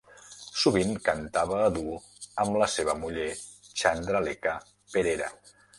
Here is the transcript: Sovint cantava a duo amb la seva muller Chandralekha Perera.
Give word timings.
Sovint 0.61 0.95
cantava 1.07 1.59
a 1.65 1.69
duo 1.77 1.99
amb 2.45 2.59
la 2.63 2.71
seva 2.79 2.99
muller 3.05 3.31
Chandralekha 3.83 4.61
Perera. 4.97 5.35